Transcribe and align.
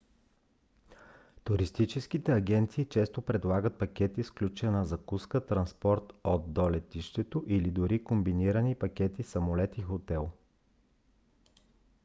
туристическите 1.43 2.31
агенции 2.33 2.85
често 2.85 3.21
предлагат 3.21 3.77
пакети 3.77 4.23
с 4.23 4.29
включени 4.29 4.85
закуска 4.85 5.45
транспорт 5.45 6.03
от/до 6.23 6.71
летището 6.71 7.43
или 7.47 7.71
дори 7.71 8.03
комбинирани 8.03 8.75
пакети 8.75 9.23
самолет 9.23 9.77
и 9.77 9.81
хотел 9.81 10.31